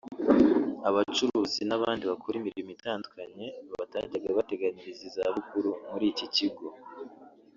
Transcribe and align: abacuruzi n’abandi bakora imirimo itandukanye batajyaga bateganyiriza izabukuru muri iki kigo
abacuruzi 0.89 1.61
n’abandi 1.65 2.03
bakora 2.11 2.35
imirimo 2.37 2.71
itandukanye 2.77 3.45
batajyaga 3.79 4.29
bateganyiriza 4.37 5.03
izabukuru 5.09 5.69
muri 5.91 6.05
iki 6.11 6.27
kigo 6.35 6.65